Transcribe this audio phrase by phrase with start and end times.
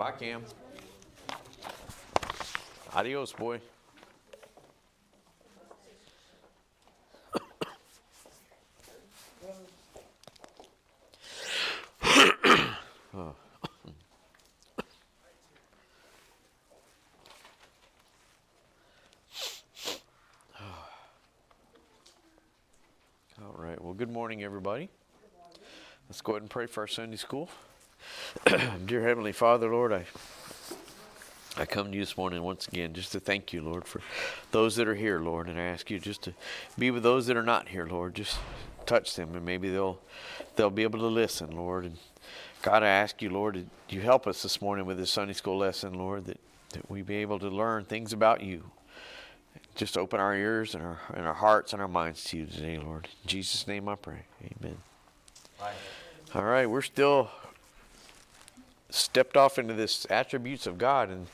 [0.00, 0.42] Bye, Cam.
[2.94, 3.60] Adios, boy.
[13.12, 13.34] All
[23.54, 23.78] right.
[23.78, 24.88] Well, good morning, everybody.
[26.08, 27.50] Let's go ahead and pray for our Sunday school.
[28.86, 30.04] Dear Heavenly Father, Lord, I
[31.56, 34.00] I come to you this morning once again just to thank you, Lord, for
[34.52, 36.34] those that are here, Lord, and I ask you just to
[36.78, 38.14] be with those that are not here, Lord.
[38.14, 38.38] Just
[38.86, 39.98] touch them, and maybe they'll
[40.54, 41.84] they'll be able to listen, Lord.
[41.84, 41.98] And
[42.62, 45.58] God, I ask you, Lord, that you help us this morning with this Sunday school
[45.58, 46.38] lesson, Lord, that
[46.70, 48.70] that we be able to learn things about you.
[49.74, 52.78] Just open our ears and our and our hearts and our minds to you today,
[52.78, 53.08] Lord.
[53.24, 54.22] In Jesus' name, I pray.
[54.44, 54.76] Amen.
[56.32, 57.28] All right, we're still
[58.94, 61.26] stepped off into this attributes of God, and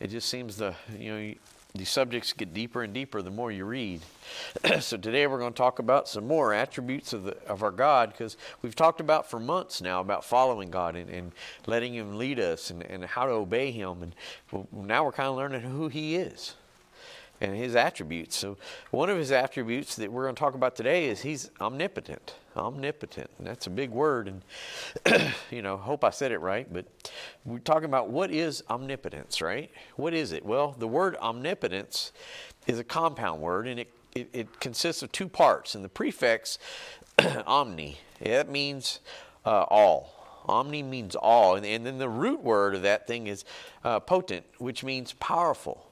[0.00, 1.34] it just seems the you know
[1.74, 4.02] the subjects get deeper and deeper the more you read.
[4.80, 8.10] so today we're going to talk about some more attributes of the of our God
[8.12, 11.32] because we've talked about for months now about following God and, and
[11.66, 14.14] letting Him lead us and, and how to obey Him, and
[14.50, 16.54] well, now we're kind of learning who He is
[17.42, 18.36] and his attributes.
[18.36, 18.56] So,
[18.92, 22.36] one of his attributes that we're going to talk about today is he's omnipotent.
[22.56, 24.28] Omnipotent, and that's a big word.
[24.28, 26.72] And you know, hope I said it right.
[26.72, 26.86] But
[27.44, 29.70] we're talking about what is omnipotence, right?
[29.96, 30.44] What is it?
[30.46, 32.12] Well, the word omnipotence
[32.66, 35.74] is a compound word, and it it, it consists of two parts.
[35.74, 36.58] And the prefix
[37.46, 39.00] omni, that means
[39.44, 40.44] uh, all.
[40.46, 43.44] Omni means all, and, and then the root word of that thing is
[43.84, 45.91] uh, potent, which means powerful.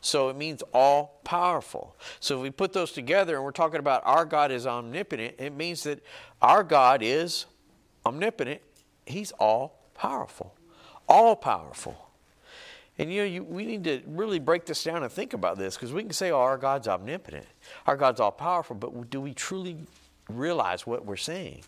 [0.00, 1.94] So it means all powerful.
[2.20, 5.54] So if we put those together and we're talking about our God is omnipotent, it
[5.54, 6.02] means that
[6.40, 7.46] our God is
[8.06, 8.62] omnipotent.
[9.06, 10.54] He's all powerful.
[11.08, 12.10] All powerful.
[12.98, 15.74] And you know, you, we need to really break this down and think about this
[15.74, 17.46] because we can say, oh, our God's omnipotent,
[17.86, 19.76] our God's all powerful, but do we truly
[20.28, 21.62] realize what we're saying?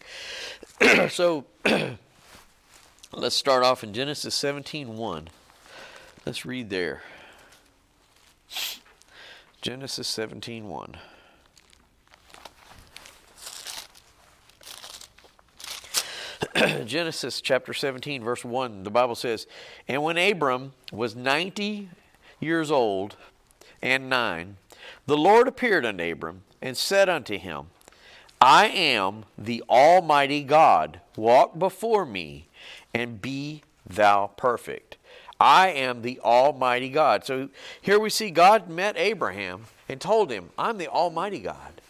[1.08, 1.44] so
[3.12, 5.28] let's start off in Genesis 17 1.
[6.26, 7.02] Let's read there.
[9.60, 10.96] Genesis 17 1.
[16.86, 19.46] Genesis chapter 17, verse 1, the Bible says,
[19.88, 21.88] And when Abram was 90
[22.40, 23.16] years old
[23.80, 24.56] and nine,
[25.06, 27.66] the Lord appeared unto Abram and said unto him,
[28.40, 31.00] I am the Almighty God.
[31.16, 32.48] Walk before me
[32.92, 34.96] and be thou perfect.
[35.42, 37.24] I am the Almighty God.
[37.24, 37.48] So
[37.80, 41.80] here we see God met Abraham and told him, I'm the Almighty God.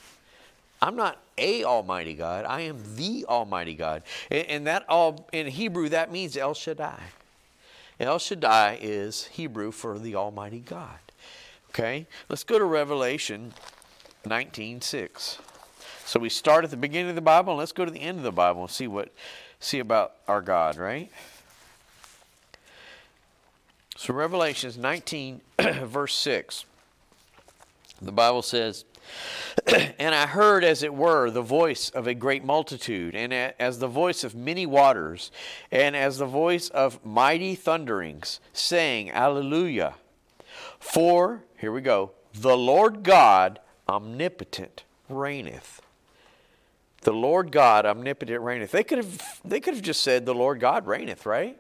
[0.80, 2.46] I'm not a Almighty God.
[2.46, 4.04] I am the Almighty God.
[4.30, 6.98] And, that all in Hebrew that means El Shaddai.
[8.00, 10.98] El Shaddai is Hebrew for the Almighty God.
[11.68, 12.06] Okay?
[12.30, 13.52] Let's go to Revelation
[14.24, 15.38] 19:6.
[16.06, 18.16] So we start at the beginning of the Bible and let's go to the end
[18.16, 19.12] of the Bible and see what
[19.60, 21.10] see about our God, right?
[24.02, 25.40] So Revelations 19,
[25.84, 26.64] verse 6,
[28.00, 28.84] the Bible says,
[29.96, 33.86] And I heard, as it were, the voice of a great multitude, and as the
[33.86, 35.30] voice of many waters,
[35.70, 39.94] and as the voice of mighty thunderings, saying, Alleluia.
[40.80, 45.80] For, here we go, the Lord God omnipotent reigneth.
[47.02, 48.72] The Lord God omnipotent reigneth.
[48.72, 51.56] They could have they could have just said the Lord God reigneth, right?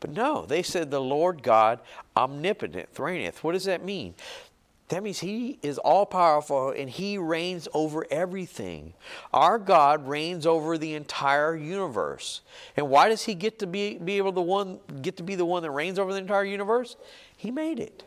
[0.00, 1.80] But no, they said the Lord God
[2.16, 3.42] omnipotent reigneth.
[3.42, 4.14] What does that mean?
[4.88, 8.92] That means He is all powerful and He reigns over everything.
[9.32, 12.42] Our God reigns over the entire universe.
[12.76, 15.44] And why does He get to be, be able to one get to be the
[15.44, 16.96] one that reigns over the entire universe?
[17.36, 18.04] He made it.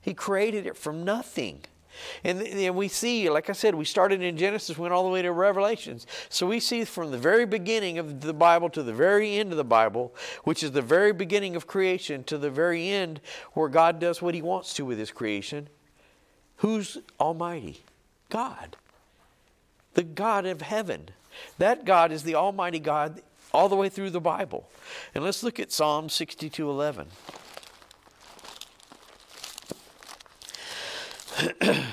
[0.00, 1.62] He created it from nothing.
[2.22, 5.32] And, we see, like I said, we started in Genesis, went all the way to
[5.32, 6.06] Revelations.
[6.28, 9.56] So we see from the very beginning of the Bible to the very end of
[9.56, 10.14] the Bible,
[10.44, 13.20] which is the very beginning of creation, to the very end
[13.52, 15.68] where God does what He wants to with His creation.
[16.58, 17.82] Who's Almighty?
[18.30, 18.76] God.
[19.94, 21.10] The God of heaven.
[21.58, 24.68] That God is the Almighty God all the way through the Bible.
[25.14, 27.06] And let's look at Psalm 62 11.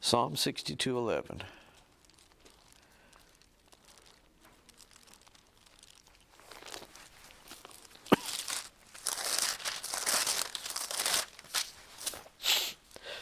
[0.00, 1.42] Psalm 62 11.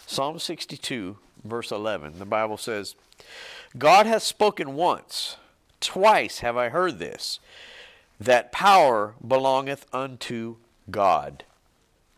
[0.07, 2.97] Psalm 62, verse 11, the Bible says,
[3.79, 5.37] God hath spoken once,
[5.81, 7.39] twice have I heard this.
[8.19, 10.57] that power belongeth unto
[10.91, 11.45] God.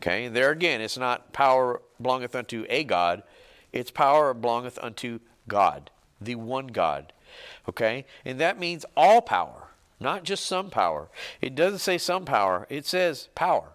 [0.03, 3.23] Okay, there again, it's not power belongeth unto a God,
[3.71, 7.13] it's power belongeth unto God, the one God.
[7.69, 9.69] Okay, and that means all power,
[10.01, 11.07] not just some power.
[11.39, 13.69] It doesn't say some power, it says power.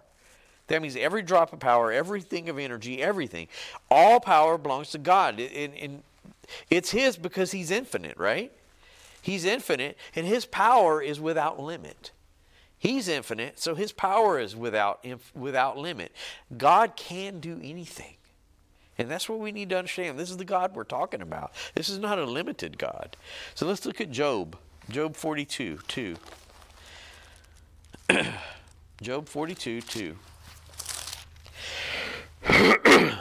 [0.67, 3.47] That means every drop of power, everything of energy, everything,
[3.89, 5.39] all power belongs to God.
[5.39, 6.03] And, and
[6.69, 8.51] it's His because He's infinite, right?
[9.19, 12.11] He's infinite, and His power is without limit.
[12.79, 15.05] He's infinite, so his power is without,
[15.35, 16.13] without limit.
[16.57, 18.15] God can do anything.
[18.97, 20.17] And that's what we need to understand.
[20.17, 21.51] This is the God we're talking about.
[21.75, 23.17] This is not a limited God.
[23.53, 24.57] So let's look at Job.
[24.89, 26.15] Job 42, 2.
[29.01, 30.15] Job 42, 2.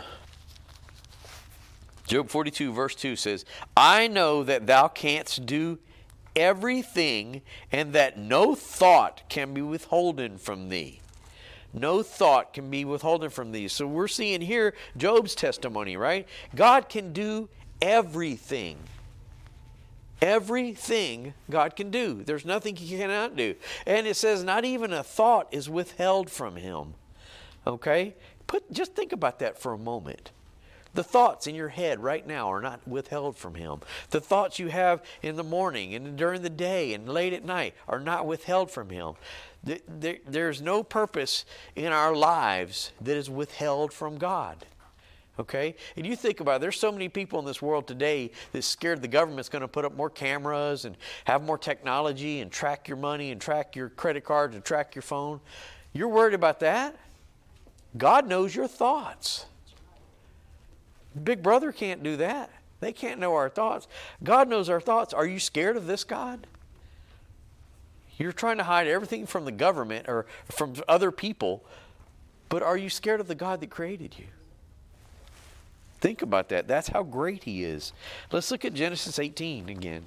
[2.06, 3.44] Job 42, verse 2 says,
[3.76, 5.78] I know that thou canst do
[6.36, 7.42] everything,
[7.72, 11.00] and that no thought can be withholden from thee.
[11.72, 13.68] No thought can be withholden from thee.
[13.68, 16.26] So we're seeing here Job's testimony, right?
[16.54, 17.48] God can do
[17.82, 18.78] everything.
[20.20, 22.22] Everything God can do.
[22.24, 23.54] There's nothing He cannot do.
[23.86, 26.94] And it says, not even a thought is withheld from Him.
[27.66, 28.14] Okay?
[28.46, 30.32] Put, just think about that for a moment.
[30.98, 33.82] The thoughts in your head right now are not withheld from Him.
[34.10, 37.74] The thoughts you have in the morning and during the day and late at night
[37.86, 39.12] are not withheld from Him.
[39.62, 41.44] There's no purpose
[41.76, 44.66] in our lives that is withheld from God.
[45.38, 45.76] Okay?
[45.96, 49.00] And you think about it, there's so many people in this world today that's scared
[49.00, 50.96] the government's going to put up more cameras and
[51.26, 55.02] have more technology and track your money and track your credit cards and track your
[55.02, 55.38] phone.
[55.92, 56.96] You're worried about that?
[57.96, 59.46] God knows your thoughts.
[61.24, 62.50] Big brother can't do that.
[62.80, 63.88] They can't know our thoughts.
[64.22, 65.12] God knows our thoughts.
[65.12, 66.46] Are you scared of this God?
[68.18, 71.64] You're trying to hide everything from the government or from other people,
[72.48, 74.26] but are you scared of the God that created you?
[76.00, 76.66] Think about that.
[76.68, 77.92] That's how great He is.
[78.30, 80.06] Let's look at Genesis 18 again.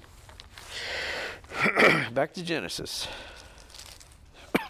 [2.13, 3.07] Back to Genesis.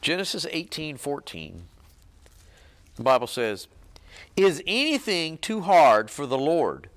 [0.00, 1.62] Genesis 18 14.
[3.00, 3.66] The Bible says,
[4.36, 6.90] Is anything too hard for the Lord?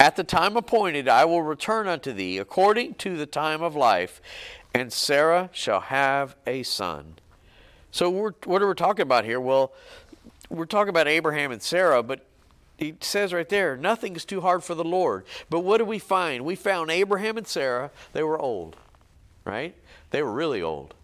[0.00, 4.22] At the time appointed, I will return unto thee according to the time of life,
[4.72, 7.16] and Sarah shall have a son.
[7.90, 9.38] So, what are we talking about here?
[9.38, 9.74] Well,
[10.48, 12.24] we're talking about Abraham and Sarah, but
[12.78, 15.26] it says right there, nothing is too hard for the Lord.
[15.50, 16.42] But what do we find?
[16.42, 18.76] We found Abraham and Sarah, they were old,
[19.44, 19.74] right?
[20.08, 20.94] They were really old.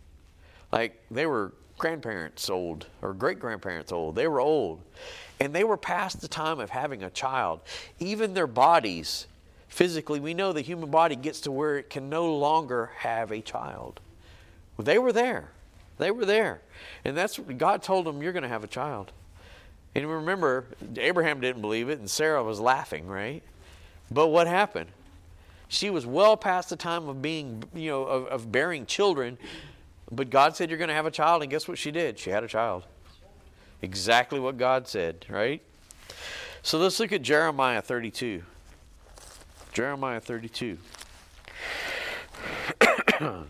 [0.73, 1.53] Like, they were
[1.85, 4.15] grandparents old or great grandparents old.
[4.15, 4.81] They were old.
[5.39, 7.61] And they were past the time of having a child.
[7.99, 9.27] Even their bodies,
[9.69, 13.43] physically, we know the human body gets to where it can no longer have a
[13.43, 14.01] child.
[14.79, 15.51] Well, they were there.
[15.99, 16.63] They were there.
[17.05, 19.13] And that's what God told them, You're going to have a child.
[19.95, 20.65] And remember,
[20.97, 23.43] Abraham didn't believe it, and Sarah was laughing, right?
[24.11, 24.89] But what happened?
[25.69, 29.37] She was well past the time of being, you know, of, of bearing children
[30.11, 32.19] but God said you're going to have a child, and guess what she did?
[32.19, 32.85] She had a child.
[33.83, 35.63] Exactly what God said, right?
[36.63, 38.43] So let's look at Jeremiah 32.
[39.73, 40.79] Jeremiah 32.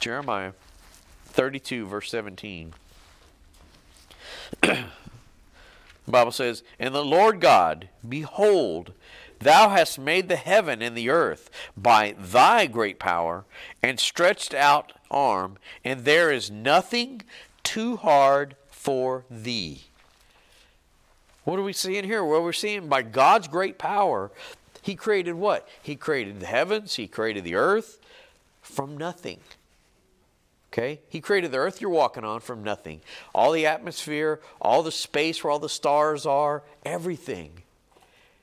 [0.00, 0.52] Jeremiah
[1.26, 2.72] 32, verse 17.
[4.60, 4.84] the
[6.08, 8.92] Bible says, And the Lord God, behold,
[9.44, 13.44] Thou hast made the heaven and the earth by thy great power
[13.82, 17.22] and stretched out arm, and there is nothing
[17.62, 19.84] too hard for thee.
[21.44, 22.24] What are we seeing here?
[22.24, 24.30] Well, we're seeing by God's great power,
[24.82, 25.66] He created what?
[25.82, 27.98] He created the heavens, He created the earth
[28.60, 29.40] from nothing.
[30.72, 31.00] Okay?
[31.08, 33.00] He created the earth you're walking on from nothing.
[33.32, 37.62] All the atmosphere, all the space where all the stars are, everything.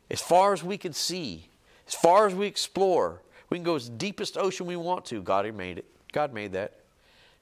[0.10, 1.50] As far as we can see,
[1.88, 5.22] as far as we explore, we can go as deepest ocean we want to.
[5.22, 5.91] God made it.
[6.12, 6.74] God made that.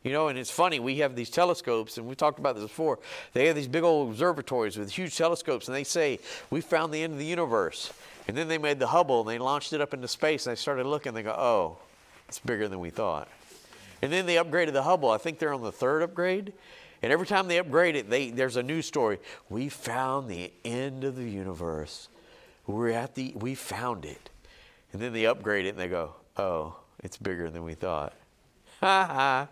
[0.03, 2.99] You know, and it's funny, we have these telescopes, and we talked about this before.
[3.33, 7.03] They have these big old observatories with huge telescopes, and they say, We found the
[7.03, 7.91] end of the universe.
[8.27, 10.59] And then they made the Hubble, and they launched it up into space, and they
[10.59, 11.77] started looking, and they go, Oh,
[12.29, 13.27] it's bigger than we thought.
[14.01, 15.09] And then they upgraded the Hubble.
[15.11, 16.53] I think they're on the third upgrade.
[17.01, 19.19] And every time they upgrade it, they, there's a new story.
[19.49, 22.09] We found the end of the universe.
[22.67, 24.29] We're at the, we found it.
[24.91, 28.13] And then they upgrade it and they go, oh, it's bigger than we thought.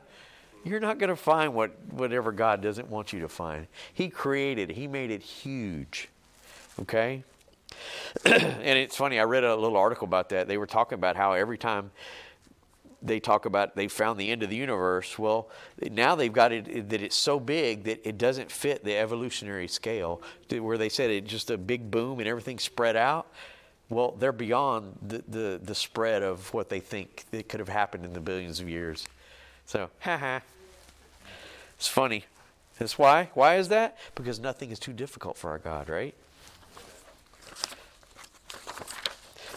[0.64, 3.68] You're not going to find what, whatever God doesn't want you to find.
[3.94, 6.10] He created, He made it huge.
[6.80, 7.24] Okay?
[8.26, 10.48] and it's funny, I read a little article about that.
[10.48, 11.92] They were talking about how every time
[13.02, 15.20] they talk about they found the end of the universe.
[15.20, 15.50] Well,
[15.92, 20.22] now they've got it that it's so big that it doesn't fit the evolutionary scale,
[20.50, 23.28] where they said it's just a big boom and everything spread out.
[23.90, 28.04] Well, they're beyond the, the, the spread of what they think that could have happened
[28.04, 29.06] in the billions of years.
[29.68, 30.40] So, haha.
[31.76, 32.24] It's funny.
[32.80, 33.30] That's why.
[33.34, 33.98] Why is that?
[34.16, 36.16] Because nothing is too difficult for our God, right?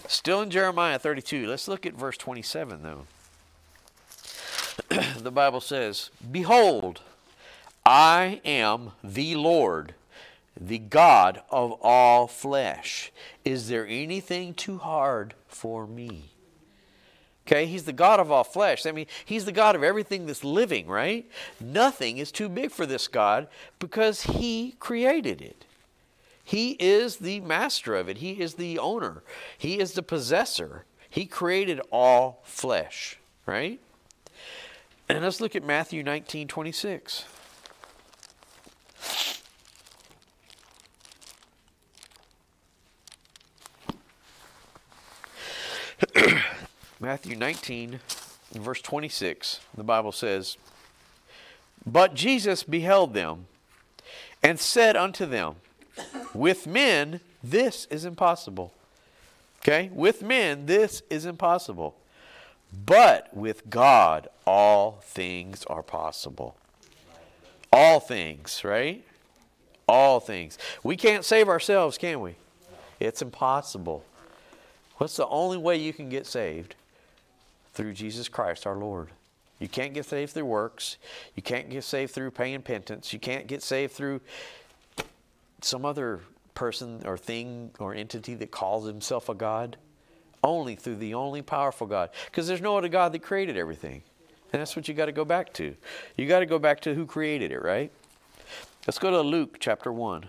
[0.08, 1.46] Still in Jeremiah 32.
[1.46, 3.06] Let's look at verse 27, though.
[5.20, 7.02] the Bible says, Behold,
[7.86, 9.94] I am the Lord,
[10.60, 13.12] the God of all flesh.
[13.44, 16.29] Is there anything too hard for me?
[17.50, 18.86] Okay, he's the God of all flesh.
[18.86, 21.28] I mean, he's the God of everything that's living, right?
[21.58, 23.48] Nothing is too big for this God
[23.80, 25.64] because he created it.
[26.44, 29.24] He is the master of it, he is the owner,
[29.58, 30.84] he is the possessor.
[31.08, 33.80] He created all flesh, right?
[35.08, 37.24] And let's look at Matthew 19 26.
[47.02, 47.98] Matthew 19,
[48.52, 50.58] verse 26, the Bible says,
[51.86, 53.46] But Jesus beheld them
[54.42, 55.54] and said unto them,
[56.34, 58.74] With men this is impossible.
[59.62, 59.90] Okay?
[59.94, 61.96] With men this is impossible.
[62.84, 66.54] But with God, all things are possible.
[67.72, 69.02] All things, right?
[69.88, 70.58] All things.
[70.84, 72.34] We can't save ourselves, can we?
[73.00, 74.04] It's impossible.
[74.98, 76.74] What's the only way you can get saved?
[77.80, 79.08] Through Jesus Christ our Lord.
[79.58, 80.98] You can't get saved through works.
[81.34, 83.14] You can't get saved through paying penance.
[83.14, 84.20] You can't get saved through
[85.62, 86.20] some other
[86.52, 89.78] person or thing or entity that calls himself a God.
[90.44, 92.10] Only through the only powerful God.
[92.26, 94.02] Because there's no other God that created everything.
[94.52, 95.74] And that's what you got to go back to.
[96.18, 97.90] You got to go back to who created it, right?
[98.86, 100.26] Let's go to Luke chapter 1.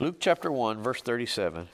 [0.00, 1.66] Luke chapter 1, verse 37.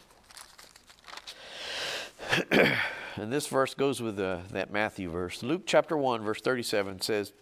[3.21, 5.43] and this verse goes with uh, that Matthew verse.
[5.43, 7.33] Luke chapter 1, verse 37 says,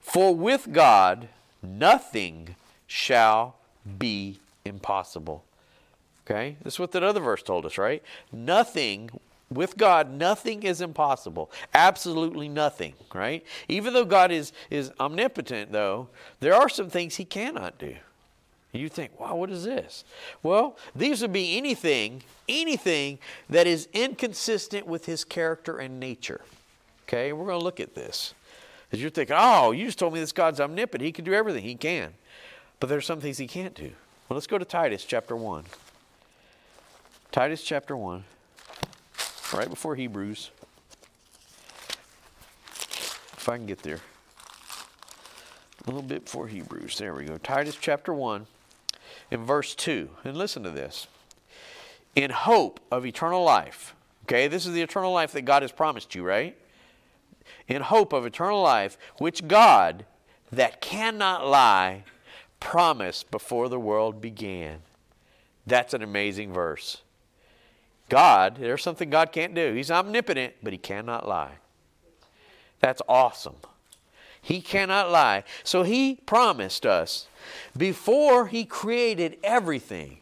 [0.00, 1.28] For with God
[1.62, 2.56] nothing
[2.86, 3.56] shall
[3.98, 5.44] be impossible.
[6.24, 6.56] Okay?
[6.62, 8.02] That's what that other verse told us, right?
[8.30, 9.10] Nothing
[9.50, 11.50] with God, nothing is impossible.
[11.72, 13.44] Absolutely nothing, right?
[13.68, 16.08] Even though God is, is omnipotent, though,
[16.40, 17.96] there are some things He cannot do.
[18.76, 20.04] You think, wow, what is this?
[20.42, 23.18] Well, these would be anything, anything
[23.48, 26.40] that is inconsistent with His character and nature.
[27.04, 28.34] Okay, we're going to look at this.
[28.88, 31.04] Because you're thinking, oh, you just told me this God's omnipotent.
[31.04, 31.62] He can do everything.
[31.62, 32.14] He can.
[32.78, 33.92] But there's some things He can't do.
[34.28, 35.64] Well, let's go to Titus chapter 1.
[37.32, 38.24] Titus chapter 1,
[39.52, 40.50] right before Hebrews.
[43.36, 44.00] If I can get there.
[45.86, 46.98] A little bit before Hebrews.
[46.98, 47.36] There we go.
[47.38, 48.46] Titus chapter 1,
[49.30, 50.10] in verse 2.
[50.24, 51.06] And listen to this.
[52.14, 53.94] In hope of eternal life.
[54.24, 56.56] Okay, this is the eternal life that God has promised you, right?
[57.68, 60.04] In hope of eternal life, which God,
[60.50, 62.04] that cannot lie,
[62.58, 64.78] promised before the world began.
[65.66, 67.02] That's an amazing verse.
[68.08, 69.74] God, there's something God can't do.
[69.74, 71.58] He's omnipotent, but He cannot lie.
[72.80, 73.56] That's awesome.
[74.40, 75.44] He cannot lie.
[75.64, 77.26] So He promised us
[77.76, 80.18] before He created everything,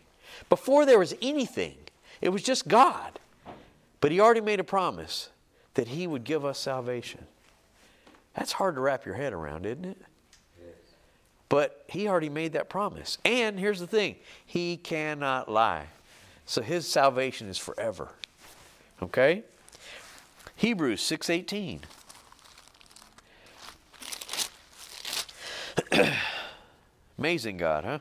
[0.48, 1.76] before there was anything,
[2.20, 3.18] it was just God.
[4.00, 5.30] But He already made a promise
[5.74, 7.26] that He would give us salvation.
[8.34, 9.98] That's hard to wrap your head around, isn't it?
[11.48, 13.18] But He already made that promise.
[13.24, 15.86] And here's the thing He cannot lie.
[16.46, 18.10] So his salvation is forever.
[19.02, 19.44] Okay?
[20.56, 21.80] Hebrews 6:18.
[27.18, 27.98] Amazing God, huh?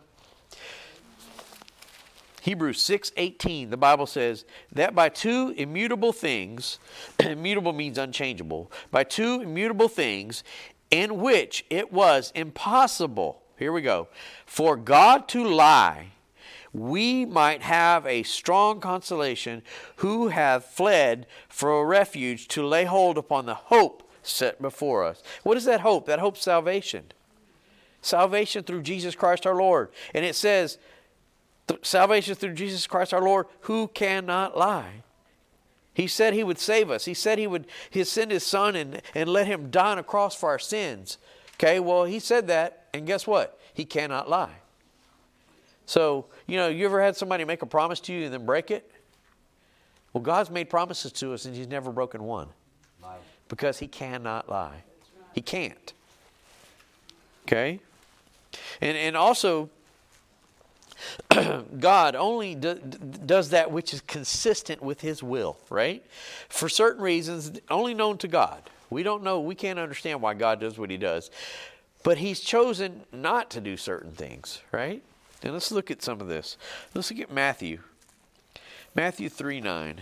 [2.41, 6.77] Hebrews 6:18 the Bible says that by two immutable things
[7.19, 10.43] immutable means unchangeable by two immutable things
[10.91, 14.09] in which it was impossible here we go
[14.45, 16.09] for God to lie
[16.73, 19.61] we might have a strong consolation
[19.97, 25.21] who have fled for a refuge to lay hold upon the hope set before us.
[25.43, 26.07] What is that hope?
[26.07, 27.11] That hope salvation.
[28.03, 29.89] Salvation through Jesus Christ our Lord.
[30.13, 30.77] And it says,
[31.81, 35.03] salvation through Jesus Christ our Lord, who cannot lie.
[35.93, 37.05] He said he would save us.
[37.05, 40.03] He said he would he send his son and, and let him die on a
[40.03, 41.17] cross for our sins.
[41.55, 43.59] Okay, well, he said that, and guess what?
[43.73, 44.55] He cannot lie.
[45.85, 48.69] So, you know, you ever had somebody make a promise to you and then break
[48.69, 48.91] it?
[50.11, 52.49] Well, God's made promises to us and He's never broken one
[53.47, 54.83] because He cannot lie.
[55.33, 55.93] He can't.
[57.45, 57.79] Okay?
[58.81, 59.69] And, and also,
[61.79, 66.05] God only do, does that which is consistent with His will, right?
[66.49, 68.69] For certain reasons, only known to God.
[68.89, 71.31] We don't know, we can't understand why God does what He does.
[72.03, 75.01] But He's chosen not to do certain things, right?
[75.41, 76.57] And let's look at some of this.
[76.93, 77.79] Let's look at Matthew.
[78.95, 80.01] Matthew 3 9.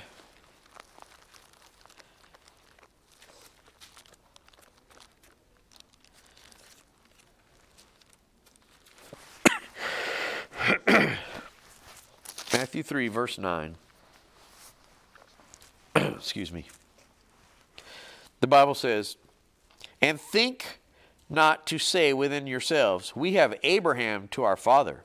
[12.71, 13.75] Matthew 3, verse 9.
[15.95, 16.67] Excuse me.
[18.39, 19.17] The Bible says,
[20.01, 20.79] And think
[21.29, 25.03] not to say within yourselves, We have Abraham to our father.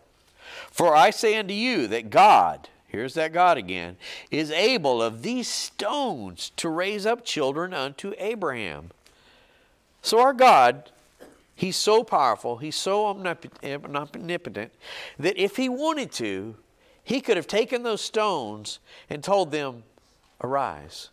[0.70, 3.96] For I say unto you that God, here's that God again,
[4.30, 8.92] is able of these stones to raise up children unto Abraham.
[10.02, 10.92] So our God,
[11.56, 14.70] He's so powerful, He's so omnipotent,
[15.18, 16.54] that if He wanted to,
[17.06, 19.84] He could have taken those stones and told them,
[20.42, 21.10] Arise.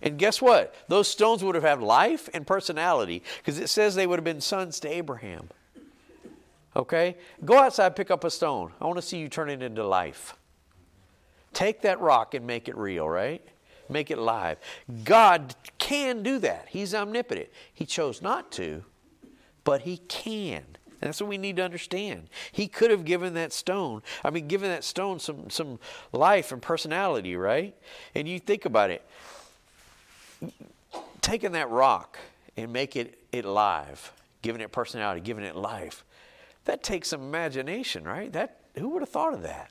[0.00, 0.72] And guess what?
[0.86, 4.40] Those stones would have had life and personality because it says they would have been
[4.40, 5.48] sons to Abraham.
[6.76, 7.16] Okay?
[7.44, 8.74] Go outside, pick up a stone.
[8.80, 10.36] I want to see you turn it into life.
[11.52, 13.42] Take that rock and make it real, right?
[13.88, 14.58] Make it live.
[15.02, 16.66] God can do that.
[16.68, 17.48] He's omnipotent.
[17.72, 18.84] He chose not to,
[19.64, 20.73] but He can.
[21.00, 22.28] That's what we need to understand.
[22.50, 25.78] He could have given that stone, I mean, given that stone some, some
[26.12, 27.74] life and personality, right?
[28.14, 29.04] And you think about it
[31.20, 32.18] taking that rock
[32.56, 36.04] and make it, it live, giving it personality, giving it life
[36.64, 38.32] that takes some imagination, right?
[38.32, 39.70] That who would have thought of that?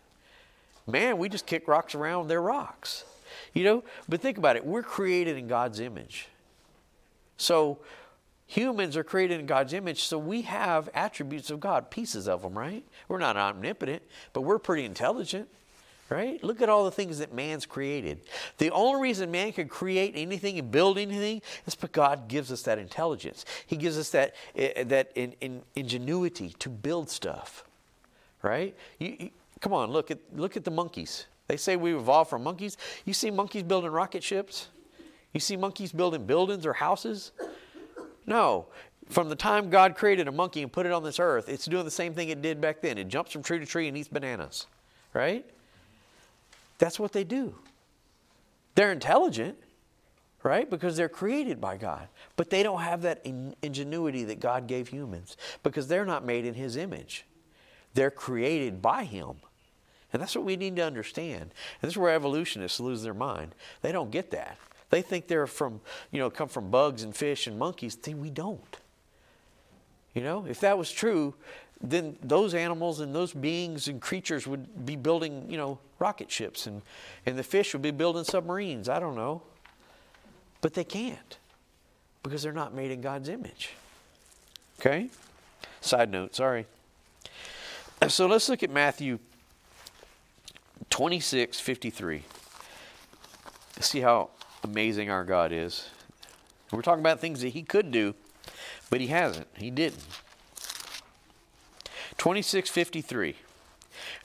[0.85, 3.05] Man, we just kick rocks around, they're rocks.
[3.53, 4.65] You know, but think about it.
[4.65, 6.27] We're created in God's image.
[7.37, 7.79] So
[8.45, 12.57] humans are created in God's image, so we have attributes of God, pieces of them,
[12.57, 12.83] right?
[13.07, 14.03] We're not omnipotent,
[14.33, 15.47] but we're pretty intelligent
[16.09, 16.43] right?
[16.43, 18.19] Look at all the things that man's created.
[18.59, 22.61] The only reason man can create anything and build anything is because God gives us
[22.63, 23.45] that intelligence.
[23.65, 27.63] He gives us that, uh, that in, in ingenuity to build stuff,
[28.41, 28.75] right?
[28.99, 29.29] You, you,
[29.59, 31.25] come on, look at, look at the monkeys.
[31.47, 32.77] They say we evolved from monkeys.
[33.05, 34.67] You see monkeys building rocket ships?
[35.33, 37.31] You see monkeys building buildings or houses?
[38.25, 38.67] No.
[39.09, 41.85] From the time God created a monkey and put it on this earth, it's doing
[41.85, 42.97] the same thing it did back then.
[42.97, 44.67] It jumps from tree to tree and eats bananas,
[45.13, 45.45] right?
[46.77, 47.55] That's what they do.
[48.75, 49.57] They're intelligent,
[50.41, 50.69] right?
[50.69, 52.07] Because they're created by God.
[52.35, 56.45] But they don't have that in- ingenuity that God gave humans because they're not made
[56.45, 57.25] in His image.
[57.93, 59.35] They're created by Him.
[60.11, 61.41] And that's what we need to understand.
[61.41, 63.55] And this is where evolutionists lose their mind.
[63.81, 64.57] They don't get that.
[64.93, 67.95] They think they're from, you know, come from bugs and fish and monkeys.
[67.95, 68.77] Then we don't.
[70.13, 71.33] You know, if that was true,
[71.81, 76.67] then those animals and those beings and creatures would be building, you know, rocket ships
[76.67, 76.83] and,
[77.25, 78.87] and the fish would be building submarines.
[78.87, 79.41] I don't know.
[80.61, 81.39] But they can't
[82.21, 83.71] because they're not made in God's image.
[84.79, 85.09] Okay?
[85.81, 86.67] Side note, sorry.
[88.09, 89.17] So let's look at Matthew
[90.89, 92.21] 26 53.
[93.79, 94.29] See how
[94.63, 95.89] amazing our God is.
[96.71, 98.15] We're talking about things that He could do,
[98.89, 99.47] but He hasn't.
[99.55, 100.03] He didn't.
[102.17, 103.35] 2653.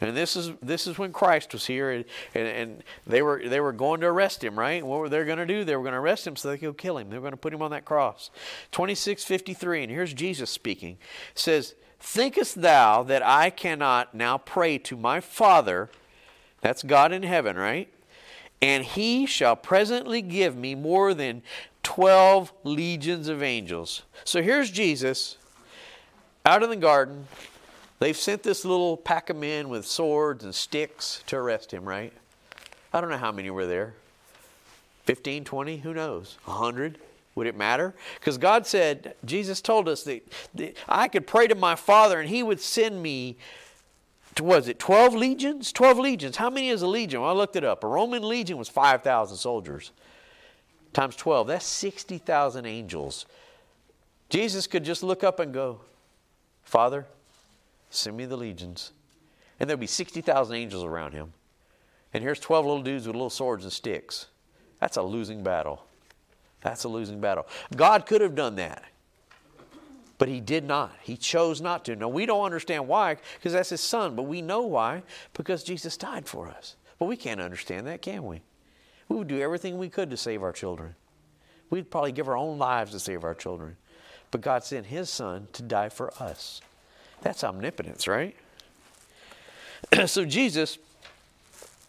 [0.00, 3.60] And this is this is when Christ was here, and, and, and, they were they
[3.60, 4.84] were going to arrest him, right?
[4.84, 5.64] What were they going to do?
[5.64, 7.10] They were going to arrest him so they could kill him.
[7.10, 8.30] They were going to put him on that cross.
[8.70, 10.98] Twenty six fifty three, and here's Jesus speaking.
[11.32, 15.90] It says, "Thinkest thou that I cannot now pray to my Father?
[16.60, 17.88] That's God in heaven, right?
[18.60, 21.42] And He shall presently give me more than
[21.82, 25.36] twelve legions of angels." So here's Jesus
[26.44, 27.26] out in the garden
[27.98, 32.12] They've sent this little pack of men with swords and sticks to arrest him, right?
[32.92, 33.94] I don't know how many were there.
[35.04, 36.38] 15, 20, who knows?
[36.44, 36.98] 100?
[37.34, 37.94] Would it matter?
[38.20, 40.22] Because God said, Jesus told us that,
[40.54, 43.36] that, I could pray to my Father and He would send me
[44.40, 45.72] was it 12 legions?
[45.72, 46.36] 12 legions.
[46.36, 47.20] How many is a legion?
[47.20, 47.84] Well, I looked it up.
[47.84, 49.92] A Roman legion was 5,000 soldiers
[50.92, 51.48] times 12.
[51.48, 53.26] That's 60,000 angels.
[54.30, 55.80] Jesus could just look up and go,
[56.62, 57.06] Father,
[57.90, 58.92] Send me the legions.
[59.58, 61.32] And there'll be 60,000 angels around him.
[62.12, 64.26] And here's 12 little dudes with little swords and sticks.
[64.80, 65.84] That's a losing battle.
[66.60, 67.46] That's a losing battle.
[67.76, 68.84] God could have done that.
[70.18, 70.92] But he did not.
[71.00, 71.94] He chose not to.
[71.94, 75.96] Now, we don't understand why because that's his son, but we know why because Jesus
[75.96, 76.76] died for us.
[76.98, 78.42] But we can't understand that, can we?
[79.08, 80.96] We would do everything we could to save our children.
[81.70, 83.76] We'd probably give our own lives to save our children.
[84.30, 86.60] But God sent his son to die for us.
[87.22, 88.36] That's omnipotence, right?
[90.06, 90.78] so Jesus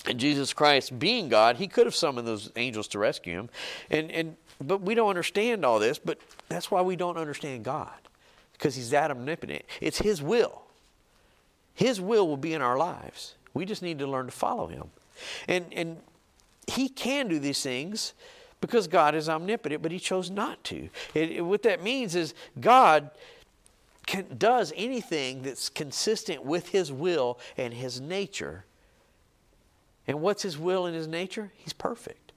[0.05, 3.49] and Jesus Christ being God, he could have summoned those angels to rescue him.
[3.89, 7.91] And and but we don't understand all this, but that's why we don't understand God.
[8.59, 9.63] Because he's that omnipotent.
[9.81, 10.61] It's his will.
[11.73, 13.33] His will will be in our lives.
[13.55, 14.91] We just need to learn to follow him.
[15.47, 15.97] And and
[16.67, 18.13] he can do these things
[18.61, 20.89] because God is omnipotent, but he chose not to.
[21.13, 23.09] It, it, what that means is God
[24.05, 28.65] can, does anything that's consistent with his will and his nature.
[30.07, 31.51] And what's his will and his nature?
[31.55, 32.31] He's perfect.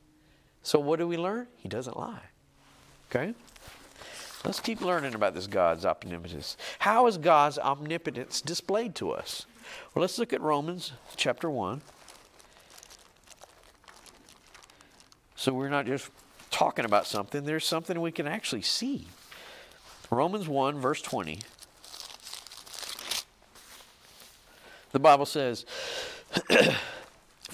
[0.63, 1.49] So what do we learn?
[1.57, 2.23] He doesn't lie.
[3.11, 3.35] Okay?
[4.45, 6.57] Let's keep learning about this God's omnipotence.
[6.81, 9.47] How is God's omnipotence displayed to us?
[9.95, 11.81] Well, let's look at Romans chapter 1.
[15.37, 16.11] So we're not just
[16.51, 19.07] talking about something, there's something we can actually see.
[20.11, 21.41] Romans 1, verse 20.
[24.93, 25.65] The Bible says,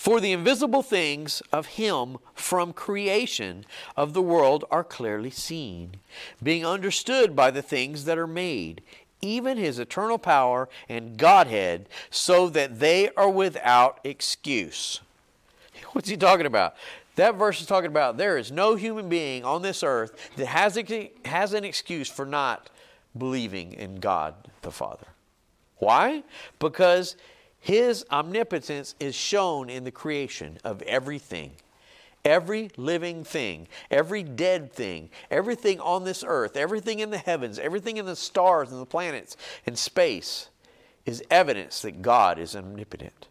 [0.08, 5.96] For the invisible things of Him from creation of the world are clearly seen,
[6.42, 8.80] being understood by the things that are made,
[9.20, 15.00] even His eternal power and Godhead, so that they are without excuse.
[15.92, 16.74] What's He talking about?
[17.16, 20.78] That verse is talking about there is no human being on this earth that has,
[20.78, 22.70] a, has an excuse for not
[23.18, 25.08] believing in God the Father.
[25.76, 26.22] Why?
[26.58, 27.14] Because
[27.60, 31.52] His omnipotence is shown in the creation of everything.
[32.24, 37.96] Every living thing, every dead thing, everything on this earth, everything in the heavens, everything
[37.96, 40.48] in the stars and the planets and space
[41.06, 43.28] is evidence that God is omnipotent.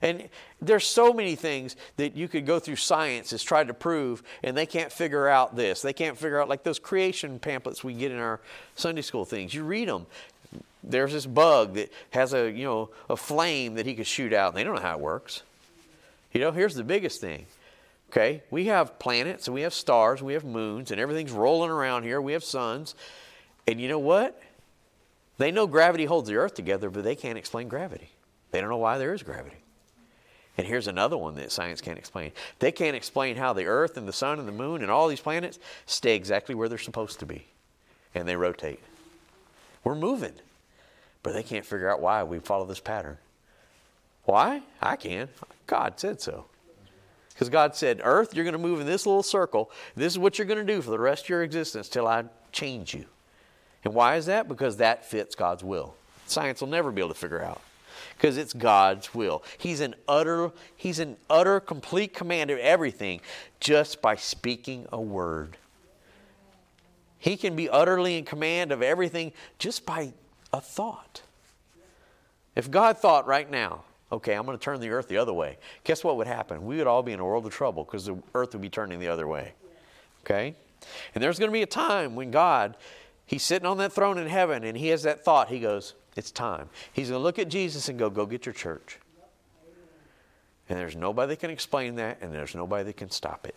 [0.00, 0.28] And
[0.62, 4.56] there's so many things that you could go through science has tried to prove, and
[4.56, 5.82] they can't figure out this.
[5.82, 8.40] They can't figure out, like those creation pamphlets we get in our
[8.76, 9.52] Sunday school things.
[9.52, 10.06] You read them.
[10.88, 14.48] There's this bug that has a, you know, a flame that he could shoot out,
[14.48, 15.42] and they don't know how it works.
[16.32, 17.46] You know, here's the biggest thing.
[18.10, 21.70] Okay, we have planets and we have stars, and we have moons, and everything's rolling
[21.70, 22.20] around here.
[22.20, 22.94] We have suns.
[23.66, 24.40] And you know what?
[25.36, 28.08] They know gravity holds the earth together, but they can't explain gravity.
[28.50, 29.58] They don't know why there is gravity.
[30.56, 32.32] And here's another one that science can't explain.
[32.58, 35.20] They can't explain how the Earth and the Sun and the Moon and all these
[35.20, 37.46] planets stay exactly where they're supposed to be.
[38.12, 38.80] And they rotate.
[39.84, 40.32] We're moving.
[41.28, 43.18] But they can't figure out why we follow this pattern.
[44.24, 44.62] Why?
[44.80, 45.28] I can.
[45.66, 46.46] God said so.
[47.28, 49.70] Because God said, Earth, you're going to move in this little circle.
[49.94, 52.24] This is what you're going to do for the rest of your existence till I
[52.50, 53.04] change you.
[53.84, 54.48] And why is that?
[54.48, 55.94] Because that fits God's will.
[56.24, 57.60] Science will never be able to figure out
[58.16, 59.44] because it's God's will.
[59.58, 63.20] He's an utter he's an utter complete command of everything
[63.60, 65.58] just by speaking a word.
[67.18, 70.14] He can be utterly in command of everything just by
[70.52, 71.22] a thought.
[72.56, 75.58] If God thought right now, okay, I'm going to turn the earth the other way,
[75.84, 76.66] guess what would happen?
[76.66, 78.98] We would all be in a world of trouble because the earth would be turning
[78.98, 79.52] the other way.
[80.24, 80.54] Okay?
[81.14, 82.76] And there's going to be a time when God,
[83.26, 85.48] He's sitting on that throne in heaven and He has that thought.
[85.48, 86.68] He goes, it's time.
[86.92, 88.98] He's going to look at Jesus and go, Go get your church.
[90.68, 93.54] And there's nobody that can explain that, and there's nobody that can stop it.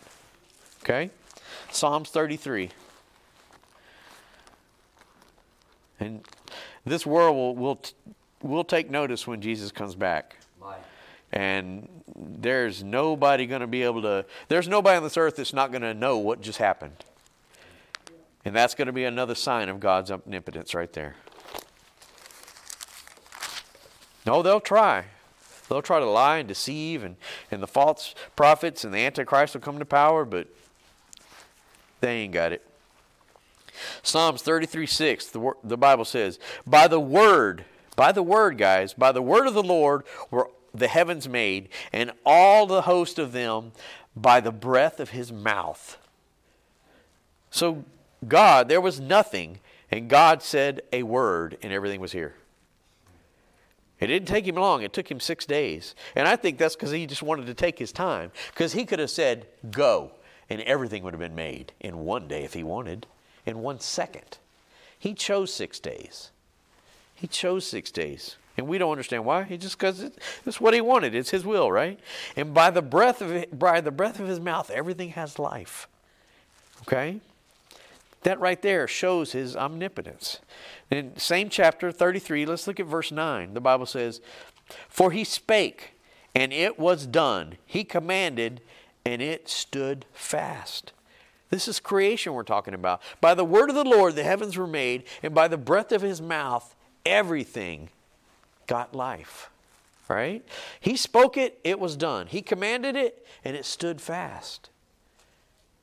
[0.82, 1.10] Okay?
[1.70, 2.70] Psalms 33.
[6.00, 6.24] And
[6.84, 7.80] this world will, will,
[8.42, 10.36] will take notice when Jesus comes back.
[11.32, 15.70] And there's nobody going to be able to, there's nobody on this earth that's not
[15.70, 17.04] going to know what just happened.
[18.44, 21.14] And that's going to be another sign of God's omnipotence right there.
[24.26, 25.04] No, they'll try.
[25.68, 27.16] They'll try to lie and deceive, and,
[27.50, 30.48] and the false prophets and the Antichrist will come to power, but
[32.00, 32.66] they ain't got it.
[34.02, 37.64] Psalms 33 6, the, the Bible says, By the word,
[37.96, 42.12] by the word, guys, by the word of the Lord were the heavens made, and
[42.24, 43.72] all the host of them
[44.16, 45.98] by the breath of his mouth.
[47.50, 47.84] So,
[48.26, 52.34] God, there was nothing, and God said a word, and everything was here.
[54.00, 54.82] It didn't take him long.
[54.82, 55.94] It took him six days.
[56.16, 58.32] And I think that's because he just wanted to take his time.
[58.52, 60.10] Because he could have said, go,
[60.50, 63.06] and everything would have been made in one day if he wanted,
[63.46, 64.38] in one second.
[64.98, 66.30] He chose six days.
[67.14, 68.36] He chose six days.
[68.56, 69.44] And we don't understand why.
[69.44, 71.14] He just because it, it's what he wanted.
[71.14, 71.98] It's his will, right?
[72.36, 75.88] And by the breath of by the breath of his mouth, everything has life.
[76.82, 77.20] Okay?
[78.22, 80.38] That right there shows his omnipotence.
[80.90, 83.54] In same chapter 33, let's look at verse 9.
[83.54, 84.20] The Bible says,
[84.88, 85.94] For he spake,
[86.34, 87.56] and it was done.
[87.66, 88.60] He commanded,
[89.04, 90.92] and it stood fast.
[91.52, 93.02] This is creation we're talking about.
[93.20, 96.00] By the word of the Lord, the heavens were made, and by the breath of
[96.00, 97.90] his mouth, everything
[98.66, 99.50] got life.
[100.08, 100.42] Right?
[100.80, 102.26] He spoke it, it was done.
[102.26, 104.70] He commanded it, and it stood fast.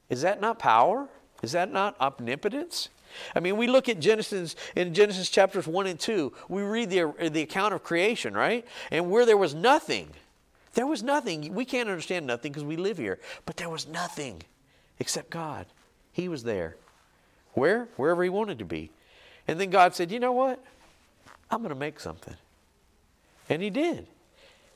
[0.10, 1.08] Is that not power?
[1.44, 2.90] Is that not omnipotence?
[3.36, 7.14] I mean, we look at Genesis in Genesis chapters 1 and 2, we read the,
[7.30, 8.66] the account of creation, right?
[8.90, 10.10] And where there was nothing,
[10.74, 11.54] there was nothing.
[11.54, 14.42] We can't understand nothing because we live here, but there was nothing
[15.00, 15.66] except God.
[16.12, 16.76] He was there.
[17.54, 17.88] Where?
[17.96, 18.92] Wherever He wanted to be.
[19.48, 20.64] And then God said, You know what?
[21.50, 22.36] I'm going to make something.
[23.50, 24.08] And He did.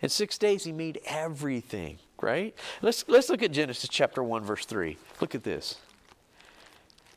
[0.01, 2.55] In six days, He made everything, right?
[2.81, 4.97] Let's, let's look at Genesis chapter 1, verse 3.
[5.21, 5.77] Look at this.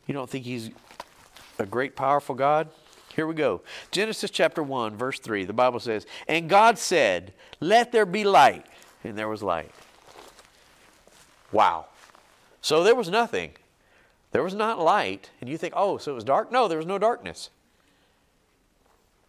[0.06, 0.70] You don't think He's
[1.58, 2.68] a great, powerful God?
[3.14, 3.62] Here we go.
[3.90, 5.46] Genesis chapter 1, verse 3.
[5.46, 8.66] The Bible says, And God said, Let there be light.
[9.02, 9.70] And there was light.
[11.52, 11.86] Wow.
[12.66, 13.52] So there was nothing.
[14.32, 15.30] There was not light.
[15.40, 16.50] And you think, oh, so it was dark?
[16.50, 17.50] No, there was no darkness.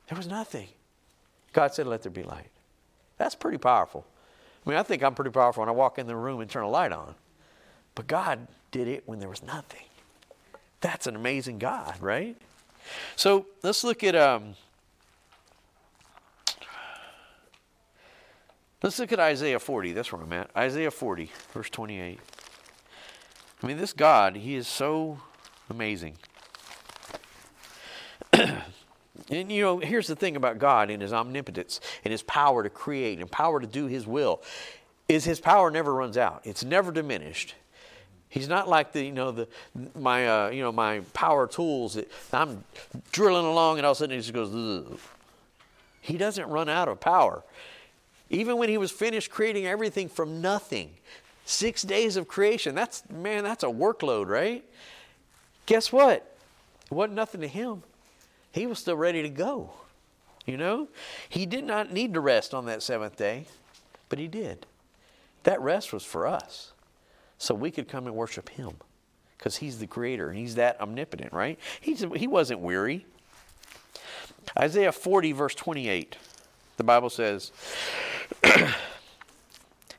[0.10, 0.70] There was nothing.
[1.54, 2.50] God said, let there be light.
[3.20, 4.08] That's pretty powerful.
[4.66, 6.64] I mean, I think I'm pretty powerful when I walk in the room and turn
[6.64, 7.14] a light on.
[7.94, 9.86] But God did it when there was nothing.
[10.82, 12.36] That's an amazing God, right?
[13.16, 14.56] So let's look at um,
[18.82, 19.94] let's look at Isaiah 40.
[19.94, 20.50] That's where I'm at.
[20.58, 22.20] Isaiah 40, verse 28.
[23.62, 25.20] I mean, this God, He is so
[25.70, 26.18] amazing.
[28.34, 28.62] and
[29.30, 33.20] you know, here's the thing about God and His omnipotence and His power to create
[33.20, 34.42] and power to do His will
[35.10, 36.42] is His power never runs out.
[36.44, 37.56] It's never diminished.
[38.30, 39.48] He's not like the you know the
[39.96, 42.64] my uh, you know my power tools that I'm
[43.12, 44.54] drilling along and all of a sudden he just goes.
[44.54, 45.00] Ugh.
[46.02, 47.44] He doesn't run out of power.
[48.30, 50.92] Even when he was finished creating everything from nothing,
[51.50, 52.76] Six days of creation.
[52.76, 54.66] That's, man, that's a workload, right?
[55.66, 56.36] Guess what?
[56.84, 57.84] It wasn't nothing to him.
[58.52, 59.72] He was still ready to go.
[60.46, 60.90] You know?
[61.30, 63.46] He did not need to rest on that seventh day,
[64.10, 64.66] but he did.
[65.44, 66.74] That rest was for us.
[67.38, 68.74] So we could come and worship him
[69.38, 71.58] because he's the creator and he's that omnipotent, right?
[71.80, 73.06] He's, he wasn't weary.
[74.60, 76.18] Isaiah 40, verse 28,
[76.76, 77.54] the Bible says,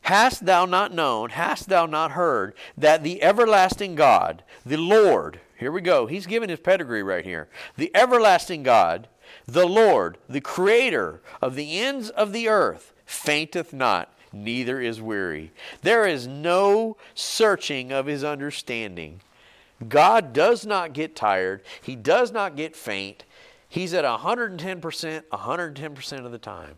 [0.09, 5.71] Hast thou not known, hast thou not heard, that the everlasting God, the Lord, here
[5.71, 7.51] we go, he's giving his pedigree right here.
[7.77, 9.09] The everlasting God,
[9.45, 15.53] the Lord, the creator of the ends of the earth, fainteth not, neither is weary.
[15.83, 19.21] There is no searching of his understanding.
[19.91, 23.27] God does not get tired, he does not get faint.
[23.69, 26.77] He's at 110%, 110% of the time.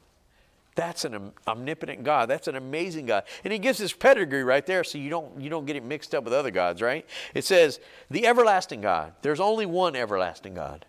[0.81, 2.31] That's an omnipotent God.
[2.31, 3.25] That's an amazing God.
[3.45, 6.14] And he gives his pedigree right there so you don't, you don't get it mixed
[6.14, 7.05] up with other gods, right?
[7.35, 9.12] It says, the everlasting God.
[9.21, 10.87] There's only one everlasting God.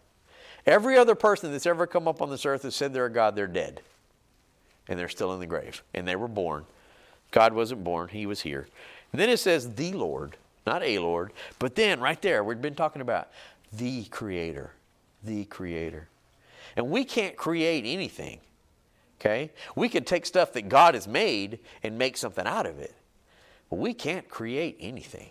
[0.65, 3.36] Every other person that's ever come up on this earth that said they're a God,
[3.36, 3.82] they're dead.
[4.88, 5.84] And they're still in the grave.
[5.93, 6.63] And they were born.
[7.32, 8.69] God wasn't born, he was here.
[9.12, 11.34] And then it says, the Lord, not a Lord.
[11.60, 13.27] But then, right there, we've been talking about
[13.73, 14.71] the Creator.
[15.21, 16.08] The Creator.
[16.77, 18.39] And we can't create anything.
[19.21, 19.51] Okay?
[19.75, 22.95] We can take stuff that God has made and make something out of it.
[23.69, 25.29] But we can't create anything.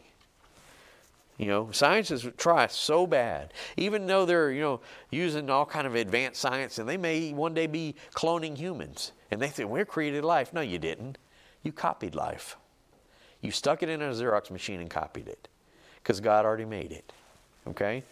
[1.39, 5.95] You know, scientists try so bad, even though they're you know using all kind of
[5.95, 10.23] advanced science, and they may one day be cloning humans, and they think we're created
[10.23, 10.53] life.
[10.53, 11.17] No, you didn't.
[11.63, 12.59] You copied life.
[13.41, 15.49] You stuck it in a Xerox machine and copied it,
[16.03, 17.11] because God already made it.
[17.67, 18.05] Okay.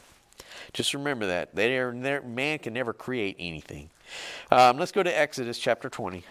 [0.73, 1.55] Just remember that.
[1.55, 3.91] They man can never create anything.
[4.51, 6.25] Um, let's go to Exodus chapter 20.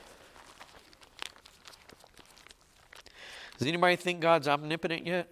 [3.57, 5.29] Does anybody think God's omnipotent yet?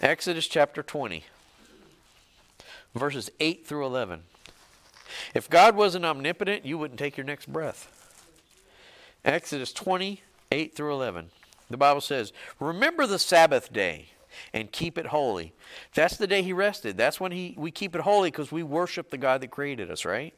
[0.00, 1.24] Exodus chapter 20,
[2.94, 4.22] verses 8 through 11.
[5.34, 7.90] If God wasn't omnipotent, you wouldn't take your next breath.
[9.24, 10.20] Exodus 20,
[10.52, 11.30] 8 through 11.
[11.70, 14.10] The Bible says, Remember the Sabbath day
[14.52, 15.52] and keep it holy.
[15.94, 16.96] That's the day he rested.
[16.96, 20.04] That's when he, we keep it holy because we worship the God that created us,
[20.04, 20.34] right?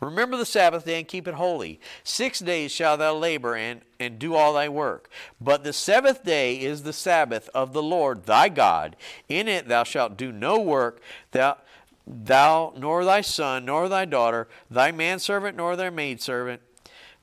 [0.00, 1.80] Remember the Sabbath day and keep it holy.
[2.04, 5.10] Six days shalt thou labor and, and do all thy work.
[5.40, 8.96] But the seventh day is the Sabbath of the Lord thy God.
[9.28, 11.00] In it thou shalt do no work,
[11.32, 11.58] thou,
[12.06, 16.62] thou nor thy son, nor thy daughter, thy manservant, nor thy maidservant,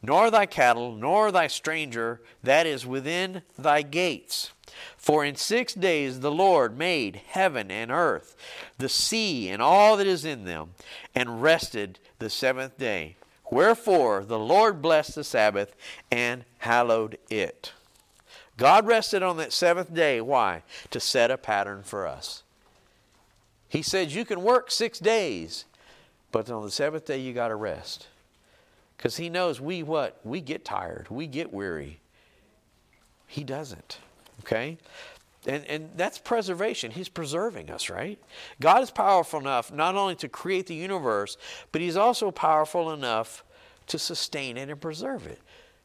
[0.01, 4.51] nor thy cattle, nor thy stranger that is within thy gates
[4.97, 8.35] For in six days the Lord made heaven and earth,
[8.77, 10.71] the sea and all that is in them,
[11.13, 13.15] and rested the seventh day.
[13.51, 15.75] Wherefore the Lord blessed the Sabbath
[16.11, 17.73] and hallowed it.
[18.57, 20.21] God rested on that seventh day.
[20.21, 20.63] Why?
[20.91, 22.43] To set a pattern for us.
[23.67, 25.65] He says you can work six days,
[26.31, 28.07] but on the seventh day you got to rest.
[28.95, 30.19] Because he knows we what?
[30.23, 31.07] We get tired.
[31.09, 31.99] We get weary.
[33.27, 33.99] He doesn't.
[34.45, 34.77] Okay?
[35.47, 36.91] And, and that's preservation.
[36.91, 38.19] He's preserving us, right?
[38.59, 41.37] God is powerful enough not only to create the universe,
[41.71, 43.43] but He's also powerful enough
[43.87, 45.39] to sustain it and preserve it.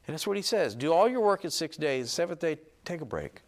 [0.07, 3.01] And that's what He says do all your work in six days, seventh day, take
[3.01, 3.41] a break.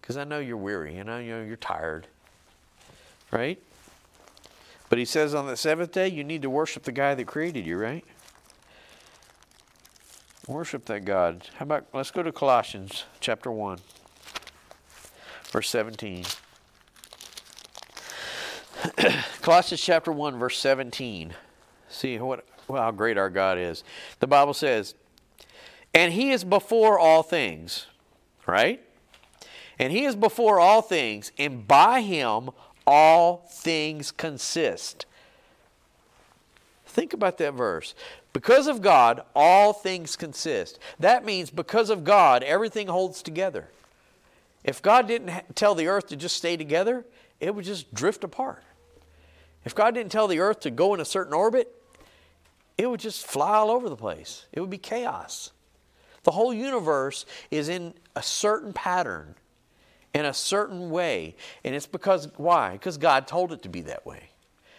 [0.00, 2.06] Because I know you're weary and I know you're tired,
[3.30, 3.60] right?
[4.88, 7.66] But He says on the seventh day, you need to worship the guy that created
[7.66, 8.04] you, right?
[10.48, 11.46] Worship that God.
[11.58, 13.80] How about, let's go to Colossians chapter 1,
[15.50, 16.24] verse 17.
[19.42, 21.34] Colossians chapter 1, verse 17.
[21.90, 23.84] See what, well, how great our God is.
[24.20, 24.94] The Bible says,
[25.92, 27.86] And He is before all things,
[28.46, 28.82] right?
[29.78, 32.48] And He is before all things, and by Him
[32.86, 35.04] all things consist.
[36.98, 37.94] Think about that verse.
[38.32, 40.80] Because of God, all things consist.
[40.98, 43.68] That means because of God, everything holds together.
[44.64, 47.06] If God didn't tell the earth to just stay together,
[47.38, 48.64] it would just drift apart.
[49.64, 51.72] If God didn't tell the earth to go in a certain orbit,
[52.76, 54.46] it would just fly all over the place.
[54.52, 55.52] It would be chaos.
[56.24, 59.36] The whole universe is in a certain pattern,
[60.14, 61.36] in a certain way.
[61.62, 62.72] And it's because, why?
[62.72, 64.30] Because God told it to be that way.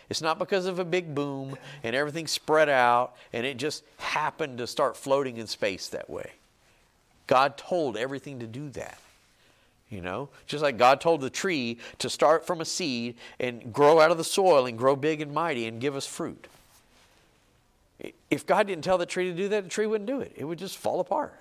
[0.10, 4.58] It's not because of a big boom and everything spread out and it just happened
[4.58, 6.32] to start floating in space that way.
[7.28, 8.98] God told everything to do that.
[9.90, 14.00] You know, just like God told the tree to start from a seed and grow
[14.00, 16.48] out of the soil and grow big and mighty and give us fruit.
[18.30, 20.34] If God didn't tell the tree to do that, the tree wouldn't do it.
[20.36, 21.34] It would just fall apart.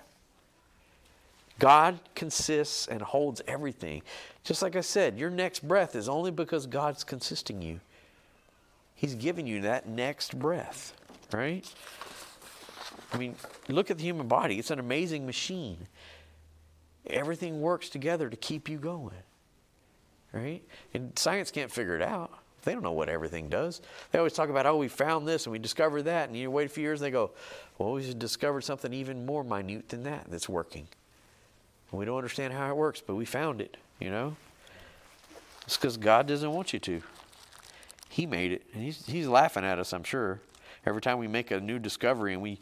[1.59, 4.01] God consists and holds everything.
[4.43, 7.79] Just like I said, your next breath is only because God's consisting you.
[8.99, 10.93] He's giving you that next breath,
[11.31, 11.65] right?
[13.13, 13.37] I mean,
[13.69, 14.59] look at the human body.
[14.59, 15.87] It's an amazing machine.
[17.05, 19.15] Everything works together to keep you going,
[20.33, 20.61] right?
[20.93, 22.29] And science can't figure it out.
[22.63, 23.79] They don't know what everything does.
[24.11, 26.27] They always talk about, oh, we found this and we discovered that.
[26.27, 27.31] And you wait a few years and they go,
[27.77, 30.89] well, we discovered something even more minute than that that's working.
[31.89, 34.35] And we don't understand how it works, but we found it, you know?
[35.65, 37.01] It's because God doesn't want you to.
[38.19, 39.93] He made it, and he's he's laughing at us.
[39.93, 40.41] I'm sure.
[40.85, 42.59] Every time we make a new discovery and we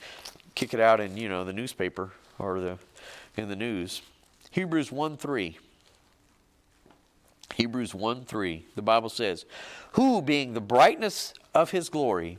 [0.53, 2.77] kick it out in you know the newspaper or the
[3.37, 4.03] in the news.
[4.51, 5.57] Hebrews 1 3.
[7.57, 8.67] Hebrews 1 3.
[8.75, 9.45] The Bible says,
[9.93, 12.37] Who being the brightness of his glory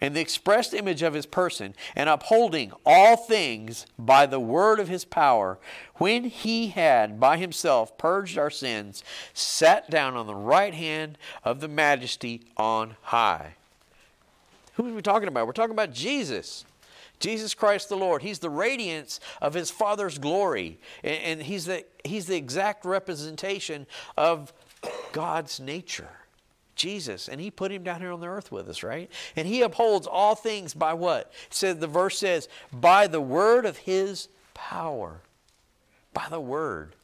[0.00, 4.86] and the expressed image of his person, and upholding all things by the word of
[4.86, 5.58] his power,
[5.96, 9.02] when he had by himself purged our sins,
[9.34, 13.56] sat down on the right hand of the majesty on high.
[14.74, 15.48] Who are we talking about?
[15.48, 16.64] We're talking about Jesus.
[17.20, 18.22] Jesus Christ the Lord.
[18.22, 20.80] He's the radiance of his Father's glory.
[21.04, 24.52] And, he's, the, he's the exact representation of
[25.12, 26.08] God's nature.
[26.80, 29.10] Jesus, and He put him down here on the earth with us, right?
[29.36, 31.30] And He upholds all things by what?
[31.50, 35.20] Said the verse says, by the word of His power.
[36.14, 36.96] By the word.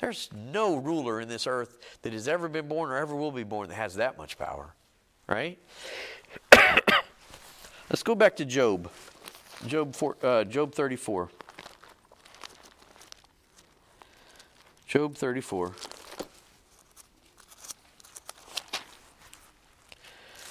[0.00, 3.44] There's no ruler in this earth that has ever been born or ever will be
[3.44, 4.74] born that has that much power,
[5.28, 5.58] right?
[7.88, 8.90] Let's go back to Job.
[9.66, 11.30] Job, four, uh, Job 34.
[14.86, 15.72] Job 34.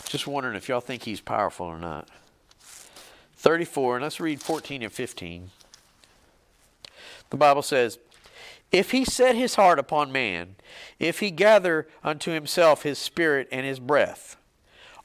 [0.10, 2.08] Just wondering if y'all think he's powerful or not.
[3.38, 5.52] 34, and let's read 14 and 15.
[7.30, 8.00] The Bible says,
[8.72, 10.56] If he set his heart upon man,
[11.00, 14.38] if he gather unto himself his spirit and his breath,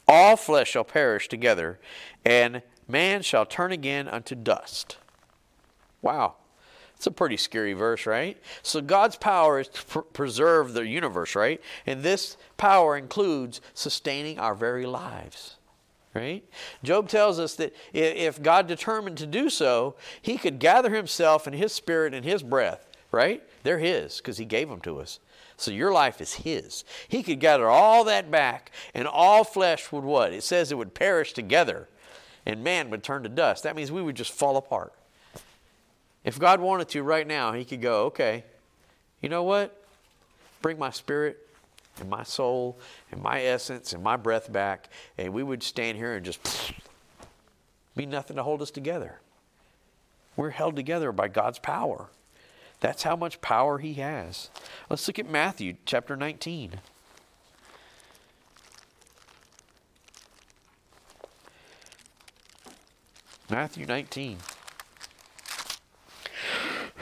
[0.06, 1.78] all flesh shall perish together,
[2.24, 4.96] and man shall turn again unto dust.
[6.02, 6.34] Wow.
[6.96, 8.36] It's a pretty scary verse, right?
[8.62, 11.60] So God's power is to pr- preserve the universe, right?
[11.86, 15.54] And this power includes sustaining our very lives.
[16.14, 16.42] Right?
[16.82, 21.54] Job tells us that if God determined to do so, he could gather himself and
[21.54, 23.44] his spirit and his breath, right?
[23.62, 25.20] They're his because he gave them to us.
[25.56, 26.82] So your life is his.
[27.06, 30.32] He could gather all that back and all flesh would what?
[30.32, 31.88] It says it would perish together
[32.48, 33.62] and man would turn to dust.
[33.62, 34.94] That means we would just fall apart.
[36.24, 38.44] If God wanted to right now, He could go, okay,
[39.20, 39.84] you know what?
[40.62, 41.46] Bring my spirit
[42.00, 42.78] and my soul
[43.12, 44.88] and my essence and my breath back,
[45.18, 46.40] and we would stand here and just
[47.96, 49.20] be nothing to hold us together.
[50.34, 52.08] We're held together by God's power.
[52.80, 54.48] That's how much power He has.
[54.88, 56.80] Let's look at Matthew chapter 19.
[63.50, 64.36] Matthew 19.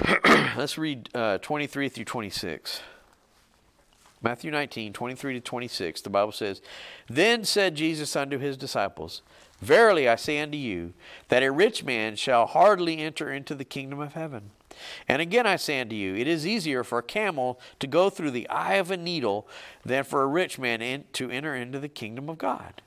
[0.57, 2.83] Let's read uh, 23 through 26.
[4.23, 6.63] Matthew 19, 23 to 26, the Bible says,
[7.09, 9.23] Then said Jesus unto his disciples,
[9.61, 10.93] Verily I say unto you,
[11.29, 14.51] that a rich man shall hardly enter into the kingdom of heaven.
[15.09, 18.31] And again I say unto you, it is easier for a camel to go through
[18.31, 19.49] the eye of a needle
[19.85, 22.83] than for a rich man in, to enter into the kingdom of God.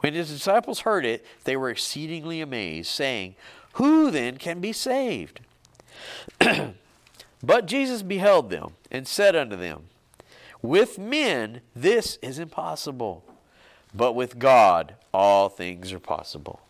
[0.00, 3.36] When his disciples heard it, they were exceedingly amazed, saying,
[3.74, 5.40] Who then can be saved?
[7.42, 9.84] but Jesus beheld them and said unto them,
[10.60, 13.24] With men this is impossible,
[13.94, 16.60] but with God all things are possible.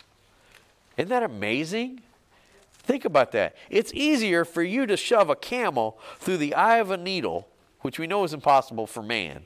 [0.96, 2.02] Isn't that amazing?
[2.82, 3.54] Think about that.
[3.70, 7.48] It's easier for you to shove a camel through the eye of a needle,
[7.80, 9.44] which we know is impossible for man.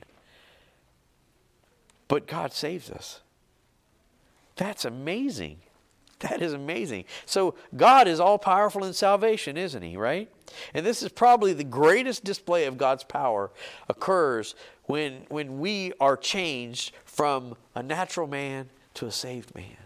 [2.07, 3.21] But God saves us.
[4.57, 5.59] That's amazing.
[6.19, 7.05] That is amazing.
[7.25, 10.29] So, God is all powerful in salvation, isn't He, right?
[10.73, 13.51] And this is probably the greatest display of God's power
[13.87, 14.55] occurs
[14.85, 19.77] when, when we are changed from a natural man to a saved man.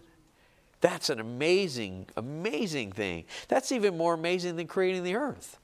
[0.80, 3.26] That's an amazing, amazing thing.
[3.48, 5.60] That's even more amazing than creating the earth.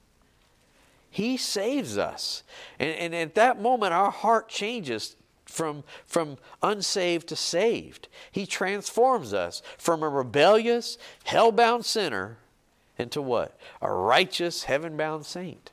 [1.10, 2.42] He saves us.
[2.78, 5.16] And, and at that moment, our heart changes
[5.48, 8.08] from, from unsaved to saved.
[8.30, 12.38] He transforms us from a rebellious, hell bound sinner
[12.98, 13.58] into what?
[13.80, 15.72] A righteous, heaven bound saint.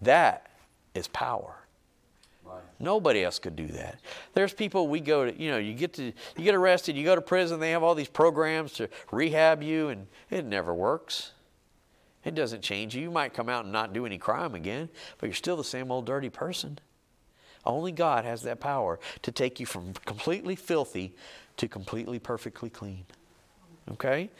[0.00, 0.48] That
[0.94, 1.56] is power.
[2.78, 4.00] Nobody else could do that.
[4.34, 6.06] There's people we go to, you know, you get to
[6.36, 9.88] you get arrested, you go to prison, they have all these programs to rehab you
[9.90, 11.30] and it never works.
[12.24, 13.02] It doesn't change you.
[13.02, 14.88] You might come out and not do any crime again,
[15.18, 16.78] but you're still the same old dirty person.
[17.64, 21.14] Only God has that power to take you from completely filthy
[21.56, 23.04] to completely perfectly clean.
[23.90, 24.30] Okay?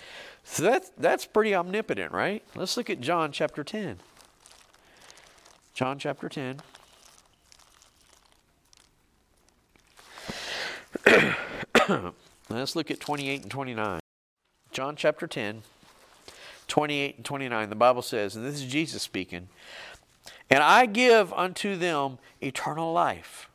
[0.45, 2.43] So that's that's pretty omnipotent, right?
[2.55, 3.99] Let's look at John chapter 10.
[5.75, 6.61] John chapter 10.
[12.49, 14.01] Let's look at 28 and 29.
[14.73, 15.63] John chapter 10,
[16.69, 17.69] 28 and 29.
[17.71, 19.49] The Bible says, and this is Jesus speaking,
[20.51, 23.49] and I give unto them eternal life,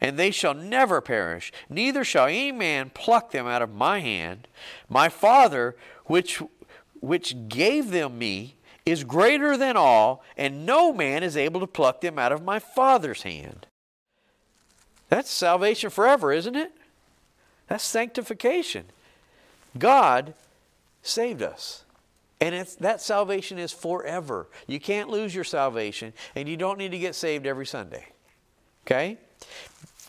[0.00, 4.48] and they shall never perish, neither shall any man pluck them out of my hand.
[4.88, 6.42] My Father, which,
[7.00, 12.00] which gave them me, is greater than all, and no man is able to pluck
[12.00, 13.66] them out of my Father's hand.
[15.08, 16.72] That's salvation forever, isn't it?
[17.68, 18.86] That's sanctification.
[19.78, 20.34] God
[21.02, 21.83] saved us.
[22.44, 24.48] And it's, that salvation is forever.
[24.66, 28.04] You can't lose your salvation, and you don't need to get saved every Sunday.
[28.86, 29.16] Okay?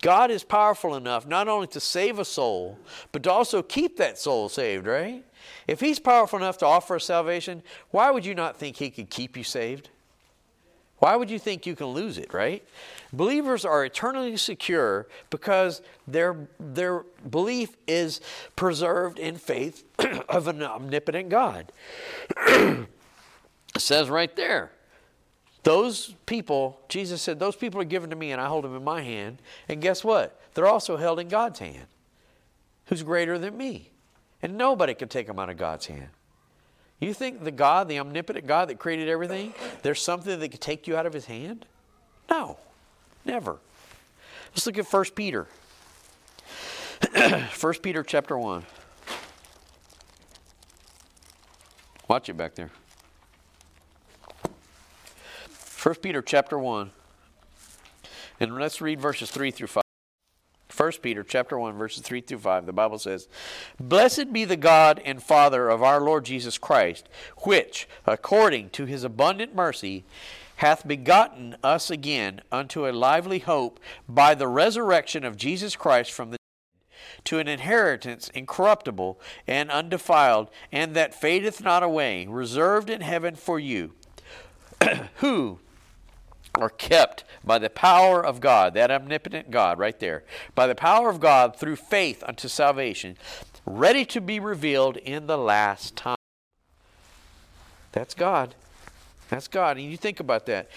[0.01, 2.77] God is powerful enough not only to save a soul,
[3.13, 5.23] but to also keep that soul saved, right?
[5.65, 9.37] If He's powerful enough to offer salvation, why would you not think He could keep
[9.37, 9.89] you saved?
[10.97, 12.67] Why would you think you can lose it, right?
[13.15, 18.19] Believers are eternally secure because their, their belief is
[18.55, 19.85] preserved in faith
[20.29, 21.71] of an omnipotent God.
[22.37, 22.87] it
[23.77, 24.71] says right there,
[25.63, 28.83] those people, Jesus said, those people are given to me and I hold them in
[28.83, 29.41] my hand.
[29.69, 30.39] And guess what?
[30.53, 31.87] They're also held in God's hand,
[32.87, 33.91] who's greater than me.
[34.41, 36.09] And nobody can take them out of God's hand.
[36.99, 39.53] You think the God, the omnipotent God that created everything,
[39.83, 41.65] there's something that could take you out of his hand?
[42.29, 42.57] No,
[43.25, 43.57] never.
[44.51, 45.47] Let's look at 1 Peter.
[47.59, 48.63] 1 Peter chapter 1.
[52.07, 52.69] Watch it back there.
[55.81, 56.91] 1 Peter chapter 1.
[58.39, 59.83] And let's read verses 3 through 5.
[60.75, 63.29] 1 Peter chapter 1 verses 3 through 5 the Bible says
[63.79, 67.07] Blessed be the God and Father of our Lord Jesus Christ
[67.43, 70.03] which according to his abundant mercy
[70.57, 76.31] hath begotten us again unto a lively hope by the resurrection of Jesus Christ from
[76.31, 83.01] the dead to an inheritance incorruptible and undefiled and that fadeth not away reserved in
[83.01, 83.93] heaven for you
[85.15, 85.59] who
[86.61, 91.09] are kept by the power of God, that omnipotent God right there, by the power
[91.09, 93.17] of God through faith unto salvation,
[93.65, 96.15] ready to be revealed in the last time.
[97.91, 98.55] That's God.
[99.29, 99.77] That's God.
[99.77, 100.69] And you think about that.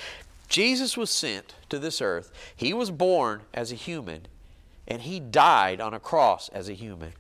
[0.49, 2.33] Jesus was sent to this earth.
[2.57, 4.27] He was born as a human,
[4.87, 7.13] and he died on a cross as a human.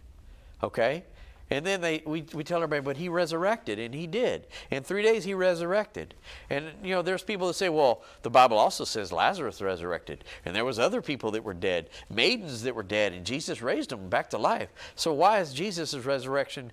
[0.62, 1.04] Okay?
[1.50, 4.46] And then they we, we tell everybody, but he resurrected, and he did.
[4.70, 6.14] In three days he resurrected.
[6.50, 10.54] And you know, there's people that say, well, the Bible also says Lazarus resurrected, and
[10.54, 14.10] there was other people that were dead, maidens that were dead, and Jesus raised them
[14.10, 14.68] back to life.
[14.94, 16.70] So why is Jesus' resurrection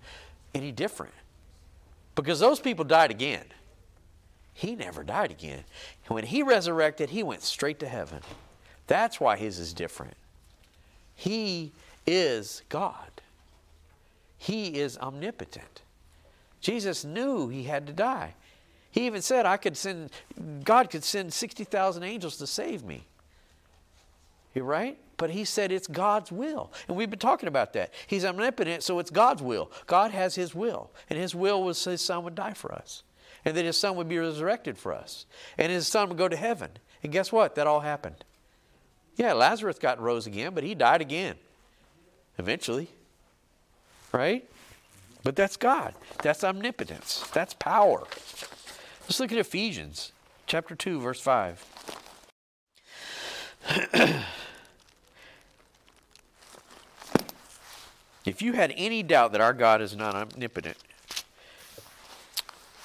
[0.54, 1.14] any different?
[2.16, 3.46] Because those people died again.
[4.58, 5.66] He never died again.
[6.08, 8.22] When he resurrected, he went straight to heaven.
[8.88, 10.16] That's why his is different.
[11.14, 11.74] He
[12.08, 13.12] is God.
[14.38, 15.82] He is omnipotent.
[16.62, 18.34] Jesus knew he had to die.
[18.92, 20.12] He even said, I could send,
[20.64, 23.04] God could send 60,000 angels to save me.
[24.54, 24.98] You're right?
[25.18, 26.72] But he said it's God's will.
[26.88, 27.94] And we've been talking about that.
[28.08, 29.70] He's omnipotent, so it's God's will.
[29.86, 30.92] God has his will.
[31.10, 33.04] And his will was his son would die for us.
[33.46, 35.26] And that his son would be resurrected for us.
[35.58, 36.72] And his son would go to heaven.
[37.04, 37.56] And guess what?
[37.56, 38.26] That all happened.
[39.16, 41.36] Yeah, Lazarus got rose again, but he died again.
[42.38, 42.90] Eventually
[44.16, 44.48] right?
[45.24, 45.94] But that's God.
[46.22, 47.26] That's omnipotence.
[47.34, 48.04] That's power.
[49.02, 50.12] Let's look at Ephesians
[50.48, 51.66] chapter 2, verse 5.
[58.26, 60.78] if you had any doubt that our God is not omnipotent,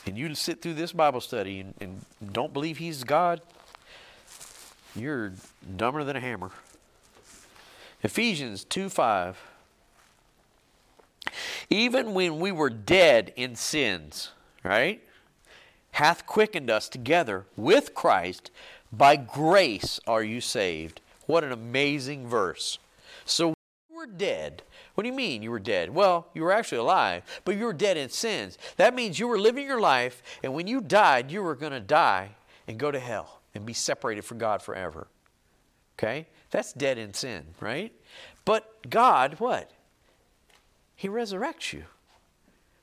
[0.06, 3.40] and you sit through this Bible study and, and don't believe He's God,
[4.96, 5.32] you're
[5.76, 6.50] dumber than a hammer.
[8.02, 9.36] Ephesians 2 5
[11.70, 14.30] even when we were dead in sins,
[14.64, 15.00] right?
[15.92, 18.50] Hath quickened us together with Christ.
[18.92, 21.00] By grace are you saved.
[21.26, 22.78] What an amazing verse.
[23.24, 23.54] So
[23.88, 24.62] we were dead.
[25.00, 25.88] What do you mean you were dead?
[25.88, 28.58] Well, you were actually alive, but you were dead in sins.
[28.76, 31.80] That means you were living your life, and when you died, you were going to
[31.80, 32.32] die
[32.68, 35.06] and go to hell and be separated from God forever.
[35.98, 36.26] Okay?
[36.50, 37.94] That's dead in sin, right?
[38.44, 39.70] But God, what?
[40.96, 41.84] He resurrects you.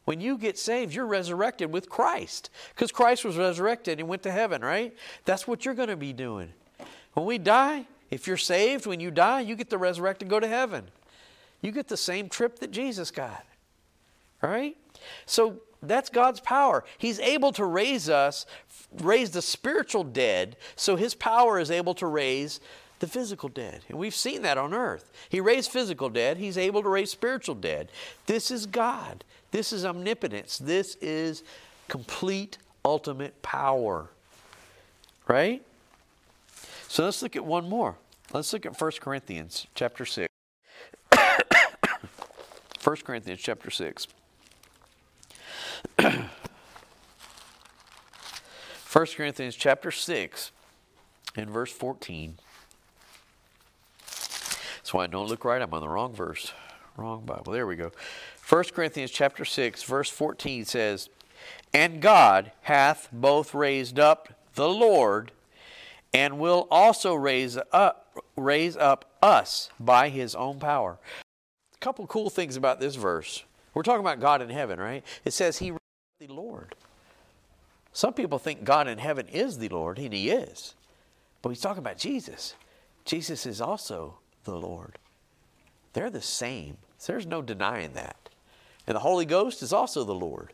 [0.06, 4.32] When you get saved, you're resurrected with Christ because Christ was resurrected and went to
[4.32, 4.92] heaven, right?
[5.26, 6.52] That's what you're going to be doing.
[7.14, 10.40] When we die, if you're saved, when you die, you get to resurrect and go
[10.40, 10.88] to heaven.
[11.62, 13.46] You get the same trip that Jesus got,
[14.42, 14.78] right?
[15.26, 16.84] So that's God's power.
[16.98, 18.46] He's able to raise us,
[19.02, 22.60] raise the spiritual dead, so His power is able to raise
[23.00, 23.82] the physical dead.
[23.90, 25.12] And we've seen that on earth.
[25.30, 27.92] He raised physical dead, He's able to raise spiritual dead.
[28.26, 29.24] This is God.
[29.52, 30.58] This is omnipotence.
[30.58, 31.44] This is
[31.88, 34.10] complete, ultimate power.
[35.28, 35.64] Right?
[36.88, 37.96] So let's look at one more.
[38.34, 40.28] Let's look at 1 Corinthians chapter 6.
[42.84, 44.08] 1 Corinthians chapter 6.
[46.00, 46.30] 1
[48.94, 50.52] Corinthians chapter 6
[51.36, 52.38] and verse 14.
[54.00, 55.62] That's why I don't look right.
[55.62, 56.54] I'm on the wrong verse.
[56.96, 57.52] Wrong Bible.
[57.52, 57.92] There we go.
[58.48, 61.10] 1 Corinthians chapter 6, verse 14 says,
[61.74, 65.34] And God hath both raised up the Lord
[66.14, 70.98] and will also raise up raise up us by his own power.
[71.74, 73.44] A couple cool things about this verse.
[73.74, 75.04] We're talking about God in heaven, right?
[75.26, 75.74] It says he
[76.20, 76.76] the Lord.
[77.94, 80.76] Some people think God in heaven is the Lord, and he is.
[81.42, 82.56] But he's talking about Jesus.
[83.06, 84.98] Jesus is also the Lord.
[85.94, 86.78] They're the same.
[87.06, 88.30] There's no denying that.
[88.86, 90.54] And the Holy Ghost is also the Lord.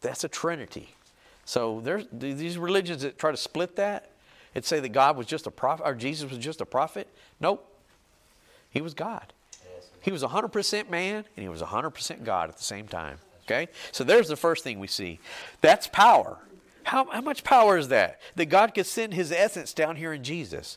[0.00, 0.94] That's a Trinity.
[1.44, 4.10] So there's these religions that try to split that
[4.58, 7.06] and say that God was just a prophet or Jesus was just a prophet.
[7.40, 7.64] Nope.
[8.70, 9.32] He was God.
[10.00, 13.18] He was 100% man and he was 100% God at the same time.
[13.44, 13.68] Okay?
[13.92, 15.20] So there's the first thing we see.
[15.60, 16.38] That's power.
[16.82, 18.20] How, how much power is that?
[18.34, 20.76] That God could send his essence down here in Jesus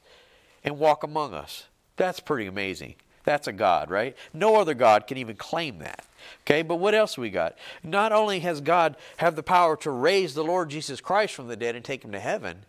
[0.64, 1.66] and walk among us.
[1.98, 2.96] That's pretty amazing.
[3.24, 4.16] That's a God, right?
[4.32, 6.06] No other God can even claim that.
[6.44, 7.58] Okay, but what else we got?
[7.84, 11.56] Not only has God have the power to raise the Lord Jesus Christ from the
[11.56, 12.66] dead and take him to heaven,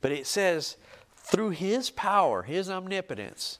[0.00, 0.76] but it says
[1.16, 3.58] through his power, his omnipotence,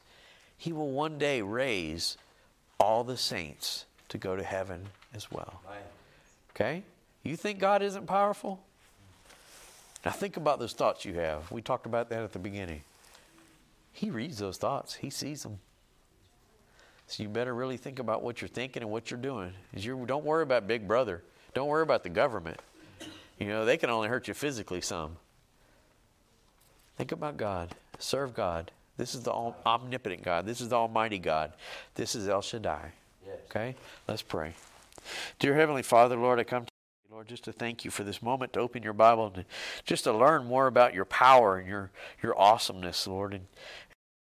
[0.57, 2.17] he will one day raise
[2.79, 5.61] all the saints to go to heaven as well.
[6.55, 6.83] Okay?
[7.23, 8.61] You think God isn't powerful?
[10.05, 11.51] Now think about those thoughts you have.
[11.51, 12.83] We talked about that at the beginning.
[13.93, 15.59] He reads those thoughts, He sees them.
[17.07, 19.53] So you better really think about what you're thinking and what you're doing.
[19.75, 21.23] You don't worry about Big Brother.
[21.55, 22.61] Don't worry about the government.
[23.39, 25.17] You know, they can only hurt you physically some.
[27.01, 27.75] Think about God.
[27.99, 28.73] Serve God.
[28.99, 30.45] This is the omnipotent God.
[30.45, 31.55] This is the Almighty God.
[31.95, 32.93] This is El Shaddai.
[33.27, 33.39] Yes.
[33.49, 33.75] Okay?
[34.07, 34.53] Let's pray.
[35.39, 36.71] Dear Heavenly Father, Lord, I come to
[37.09, 37.27] you, Lord.
[37.27, 39.47] Just to thank you for this moment to open your Bible and
[39.87, 41.91] just to learn more about your power and your,
[42.23, 43.47] your awesomeness, Lord, and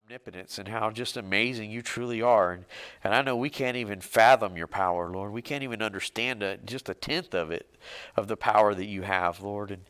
[0.06, 2.52] omnipotence and how just amazing you truly are.
[2.52, 2.64] And,
[3.04, 5.32] and I know we can't even fathom your power, Lord.
[5.32, 7.74] We can't even understand a, just a tenth of it,
[8.16, 9.70] of the power that you have, Lord.
[9.70, 9.82] And,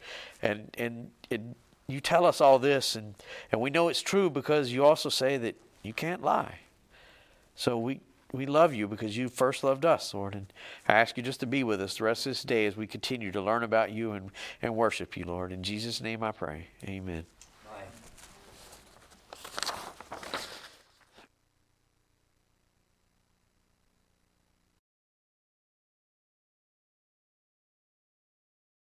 [0.42, 1.54] and, and, and
[1.88, 3.14] you tell us all this, and,
[3.50, 6.60] and we know it's true because you also say that you can't lie.
[7.54, 8.00] So we,
[8.32, 10.34] we love you because you first loved us, Lord.
[10.34, 10.52] And
[10.88, 12.86] I ask you just to be with us the rest of this day as we
[12.86, 14.30] continue to learn about you and,
[14.62, 15.52] and worship you, Lord.
[15.52, 16.68] In Jesus' name I pray.
[16.84, 17.24] Amen.